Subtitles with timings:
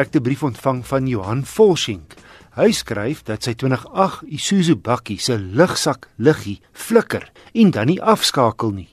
[0.00, 2.14] ek 'n brief ontvang van Johan Volshink.
[2.56, 8.70] Hy skryf dat sy 2008 Isuzu bakkie se lugsak liggie flikker en dan nie afskakel
[8.70, 8.88] nie.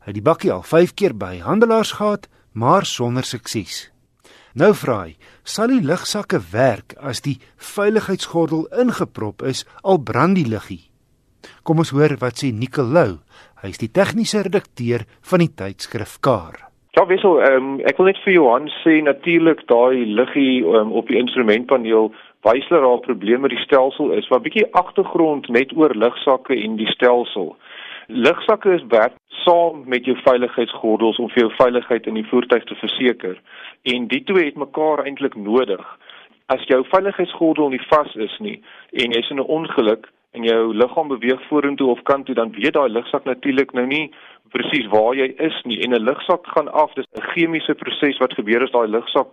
[0.00, 3.90] Hy het die bakkie al 5 keer by handelaars gehad, maar sonder sukses.
[4.54, 10.48] Nou vra hy, sal die lugsakke werk as die veiligheidsgordel ingeprop is al brand die
[10.48, 10.90] liggie?
[11.62, 13.20] Kom ons hoor wat sê Nicolou.
[13.62, 16.67] Hy is die tegniese redakteur van die tydskrif Kar.
[16.98, 21.20] Ja, wissel, um, ek wil net vir Johan sê natuurlik daai liggie um, op die
[21.20, 22.08] instrumentpaneel
[22.42, 24.26] wys dat daar 'n probleem met die stelsel is.
[24.28, 27.56] Maar 'n bietjie agtergrond net oor lugsakke en die stelsel.
[28.06, 32.74] Lugsakke is werk saam met jou veiligheidsgordels om vir jou veiligheid in die voertuig te
[32.74, 33.40] verseker.
[33.82, 35.86] En die twee het mekaar eintlik nodig.
[36.46, 38.62] As jou veiligheidsgordel nie vas is nie
[38.92, 42.72] en jy's in 'n ongeluk en jou liggaam beweeg vorentoe of kant toe, dan weet
[42.72, 44.10] daai lugsak natuurlik nou nie
[44.54, 46.92] presies waar jy is nie en 'n lugsak gaan af.
[46.94, 49.28] Dis 'n chemiese proses wat gebeur as daai lugsak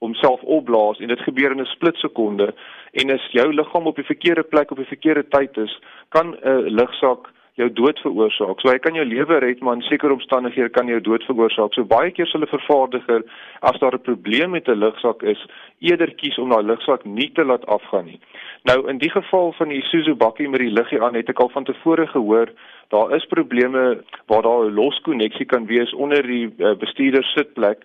[0.00, 2.54] homself opblaas en dit gebeur in 'n splitsekonde
[2.92, 6.68] en as jou liggaam op die verkeerde plek op die verkeerde tyd is, kan 'n
[6.68, 8.60] lugsak jou dood veroorsaak.
[8.60, 11.74] So hy kan jou lewe red, maar in sekere omstandighede kan jou dood veroorsaak.
[11.74, 13.22] So baie keer sal 'n vervaardiger
[13.62, 15.46] as daar 'n probleem met 'n lugsak is,
[15.80, 18.20] eerder kies om daai lugsak nie te laat afgaan nie.
[18.64, 21.48] Nou in die geval van die Isuzu bakkie met die liggie aan, het ek al
[21.48, 22.48] van tevore gehoor
[22.88, 27.78] daar is probleme waar daar 'n loskonneksie kan wees onder die uh, bestuurder sitplek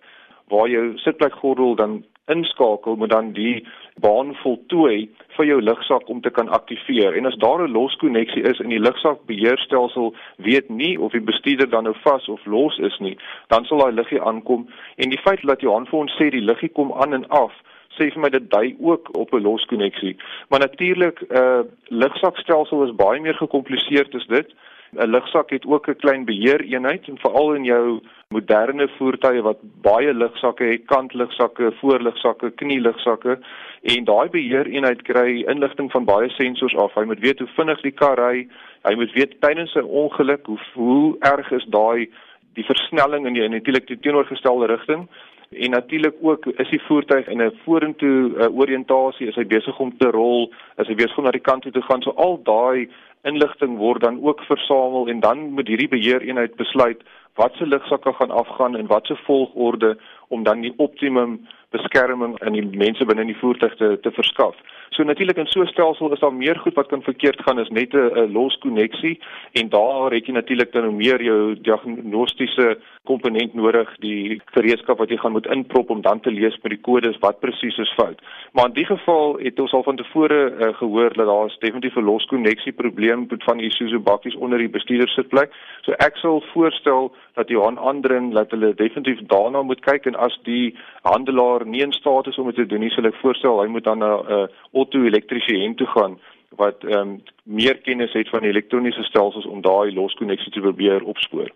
[0.47, 3.67] waar jou sitplekgordel dan inskakel moet dan die
[4.01, 7.15] baan voltooi vir jou lugsak om te kan aktiveer.
[7.17, 11.69] En as daar 'n loskonneksie is in die lugsak beheerstelsel weet nie of die bestuurder
[11.69, 15.41] dan nou vas of los is nie, dan sal daai liggie aankom en die feit
[15.41, 17.53] dat Johan vir ons sê die liggie kom aan en af
[17.97, 20.17] sê vir my dit dui ook op 'n loskonneksie.
[20.49, 24.53] Maar natuurlik 'n uh, lugssakstelsel is baie meer gekompliseerd as dit.
[24.97, 30.13] 'n lugsak het ook 'n klein beheereenheid en veral in jou moderne voertuie wat baie
[30.13, 33.39] lugsakke het, kantlugsakke, voorlugsakke, knielugsakke
[33.81, 36.93] en daai beheereenheid kry inligting van baie sensors af.
[36.93, 38.47] Hy moet weet hoe vinnig die kar ry,
[38.83, 42.09] hy moet weet tydens 'n ongeluk hoe hoe erg is daai
[42.53, 45.07] die versnelling in die natuurlik die teenoorgestelde rigting
[45.49, 49.97] en natuurlik ook is die voertuig in 'n vorentoe uh, oriëntasie, is hy besig om
[49.97, 52.01] te rol, is hy besig om na die kant toe te gaan.
[52.01, 52.89] So al daai
[53.25, 57.01] inligting word dan ook versamel en dan moet hierdie beheereenheid besluit
[57.35, 59.97] watse lugsakke gaan afgaan en watse volgorde
[60.27, 64.55] om dan die optimum beskerming aan die mense binne in die voertuig te te verskaf.
[64.95, 67.69] So natuurlik in so 'n stelsel is daar meer goed wat kan verkeerd gaan as
[67.69, 69.19] net 'n los koneksie
[69.51, 75.17] en daar het jy natuurlik dan meer jou diagnostiese komponent nodig, die gereedskap wat jy
[75.17, 78.19] gaan moet inprop om dan te lees met die kodes wat presies is fout.
[78.53, 81.95] Maar in die geval het ons al van tevore uh, gehoor dat daar is definitief
[81.95, 85.51] 'n los koneksie probleem met van die Isuzu bakkies onder die bestuurdersitplek.
[85.81, 90.39] So ek sal voorstel dat Johan aandring dat hulle definitief daarna moet kyk en as
[90.43, 93.67] die handelaar nie in staat is om dit te doen nie, sal ek voorstel hy
[93.67, 96.19] moet dan na 'n uh, auto-elektriesien toe gaan
[96.55, 101.49] wat ehm um, meer kennis het van elektroniese stelsels om daai loskonneksie te probeer opspoor.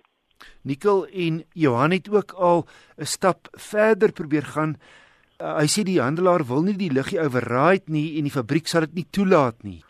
[0.62, 2.66] Nikkel en Johan het ook al
[2.98, 4.76] 'n stap verder probeer gaan.
[5.42, 8.82] Uh, hy sê die handelaar wil nie die liggie override nie en die fabriek sal
[8.82, 9.82] dit nie toelaat nie.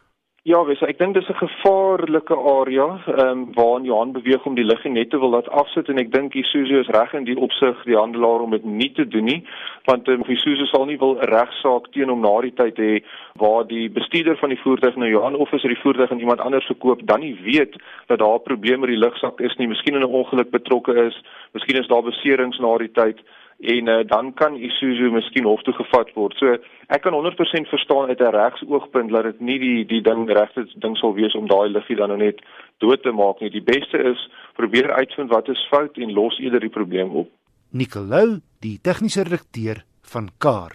[0.49, 4.65] Ja, wes, ek dink dis 'n gevaarlike area, ehm um, waar Johan beweeg om die
[4.65, 7.83] liggie net te wil laat afsit en ek dink Isuzu is reg in die opsig
[7.85, 9.43] die handelaar om dit nie te doen nie,
[9.85, 13.03] want um, Isuzu sal nie wil 'n regsaak teen hom na die tyd hê
[13.37, 16.41] waar die bestuurder van die voertuig nou Johan of is hy die voertuig aan iemand
[16.41, 17.77] anders verkoop, dan nie weet
[18.07, 21.21] dat daar 'n probleem met die lugsak is nie, miskien in 'n ongeluk betrokke is,
[21.53, 23.21] miskien is daar beserings na die tyd
[23.59, 26.35] en uh, dan kan Isuzu miskien hof toe gevat word.
[26.39, 26.55] So
[26.87, 30.97] ek kan 100% verstaan uit 'n regsoogpunt dat dit nie die die ding regte ding
[30.97, 32.41] sal wees om daai liggie dan nou net
[32.77, 33.49] dood te maak nie.
[33.49, 37.29] Die beste is probeer uitvind wat is fout en los eerder die probleem op.
[37.71, 40.71] Nicolou, die tegniese redakteur van Kar.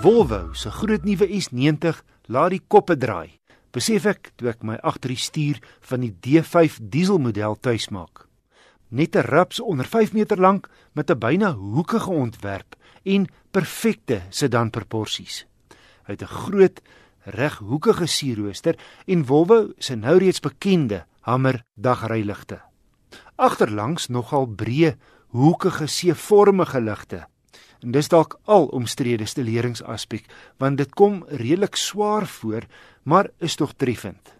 [0.00, 1.98] Volvo se groot nuwe S90
[2.32, 3.34] laat die koppe draai.
[3.68, 5.58] Besef ek toe ek my agter die stuur
[5.90, 8.24] van die D5 dieselmodel tuis maak.
[8.88, 15.44] Net 'n rups onder 5 meter lank met 'n byna hoekige ontwerp en perfekte sedanproporsies.
[16.08, 16.80] Het 'n groot
[17.24, 22.60] reghoekige sierrooster en Volvo se nou reeds bekende Hammer dagryligte.
[23.36, 24.96] Agterlangs nogal breë
[25.28, 27.29] hoekige C-vormige ligte
[27.80, 30.26] En dis dalk al omstrede stileringsaspek,
[30.58, 32.66] want dit kom redelik swaar voor,
[33.02, 34.34] maar is tog treffend.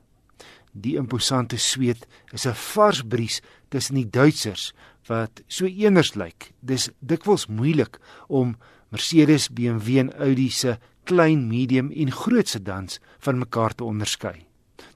[0.73, 4.73] Die imposante sweet is 'n vars bries tussen die Duitsers
[5.07, 6.53] wat so eners lyk.
[6.61, 7.99] Dis dikwels moeilik
[8.29, 8.57] om
[8.91, 14.47] Mercedes, BMW en Audi se klein, medium en groot sedans van mekaar te onderskei.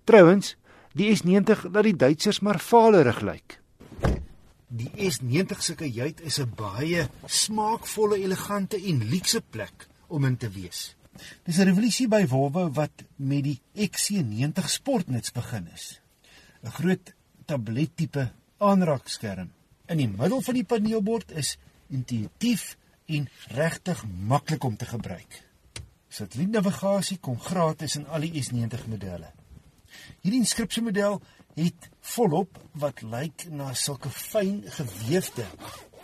[0.04, 0.56] Trouwens,
[0.92, 3.63] die S90 laat die Duitsers maar vaalerig lyk.
[4.74, 10.48] Die S90 se kajuit is 'n baie smaakvolle, elegante en luukse plek om in te
[10.50, 10.96] wees.
[11.44, 16.00] Dis 'n revolusie by Volvo wat met die XC90 Sportnuts begin is.
[16.62, 19.50] 'n Groot tablettipe aanraakskerm.
[19.86, 21.56] In die middel van die paneelbord is
[21.88, 22.76] intuïtief
[23.06, 25.42] en regtig maklik om te gebruik.
[26.08, 29.30] Satellietnavigasie kom gratis in al die S90 modelle.
[30.20, 31.20] Hierdie inskripsiemodel
[31.54, 35.46] het volop wat lyk na sulke fyn gewefte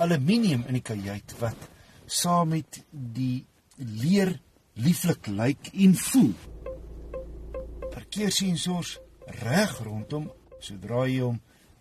[0.00, 1.68] aluminium in die kajuit wat
[2.06, 3.44] saam met die
[3.76, 4.32] leer
[4.80, 6.32] lieflik lyk en voel.
[7.90, 8.98] Parkeersensors
[9.42, 10.30] reg rondom
[10.60, 11.40] sodra jy hom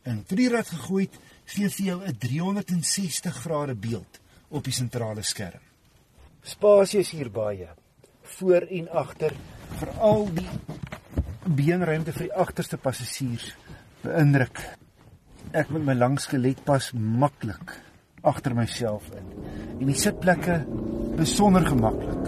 [0.10, 4.19] in drierad gegooi het, gee vir jou 'n 360 grade beeld
[4.50, 5.62] op die sentrale skerm.
[6.42, 7.69] Spasie is hier baie
[8.24, 9.33] voor en agter
[9.80, 10.50] veral die
[11.50, 13.54] beenruimte vir die agterste passasiers
[14.04, 14.60] beïndruk.
[15.56, 17.74] Ek met my lang skelet pas maklik
[18.22, 19.31] agter myself in.
[19.80, 20.60] En die sitplekke
[21.18, 22.28] besonder gemaklik.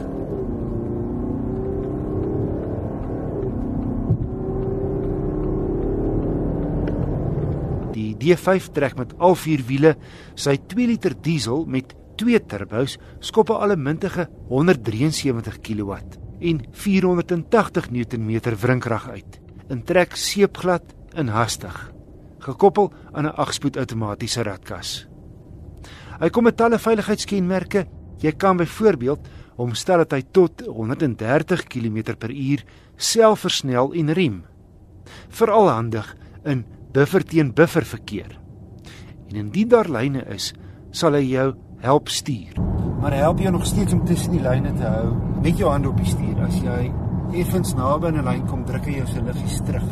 [7.91, 9.95] Die D5 trek met al vier wiele
[10.39, 18.39] sy 2 liter diesel met twee turbos skop 'n allemintige 173 kW en 480 Nm
[18.57, 19.39] wrinkrag uit.
[19.69, 20.83] In trek seepglad
[21.13, 21.91] en hastig,
[22.39, 25.07] gekoppel aan 'n 8-spoed outomatiese ratkas.
[26.19, 27.87] Hy kom met talle veiligheidskenmerke.
[28.21, 32.63] Jy kan byvoorbeeld hom stel dat hy tot 130 km/h
[32.95, 34.43] self versnel en rem.
[35.29, 36.15] Veral handig
[36.45, 38.39] in buffer teen buffer verkeer.
[39.29, 40.53] En indien daar lyne is,
[40.91, 42.53] sal hy jou help stuur.
[43.01, 45.97] Maar help jou nog steeds om tussen die lyne te hou met jou hand op
[45.97, 46.41] die stuur.
[46.45, 46.91] As jy
[47.41, 49.87] effens naby 'n lyn kom, druk hy jou se liggies terug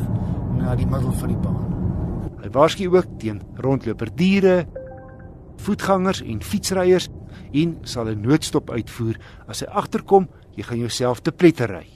[0.58, 1.70] na die middel van die baan.
[2.42, 4.68] Hy waarsku ook teen rondloper diere,
[5.58, 7.10] voetgangers en fietsryers
[7.54, 9.18] en sal 'n noodstop uitvoer
[9.48, 11.88] as hy agterkom, jy gaan jouself te pletter ry.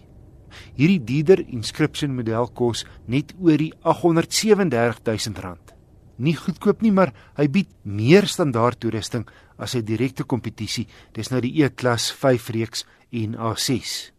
[0.75, 5.73] Hierdie Dieder inscription model kos net oor die 837000 rand.
[6.17, 9.25] Nie goedkoop nie, maar hy bied meer standaard toerusting
[9.57, 10.87] as 'n direkte kompetisie.
[11.13, 14.11] Dis nou die E-klas 5 reeks en A6.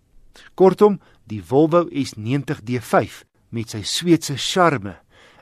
[0.55, 3.23] Kortom, die Volvo S90 D5
[3.55, 4.97] met sy Sweedse charme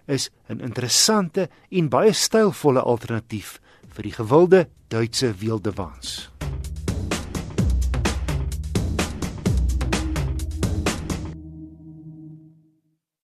[0.06, 3.60] is 'n interessante en baie stylvolle alternatief
[3.94, 6.30] vir die gewilde Duitse weeldewans.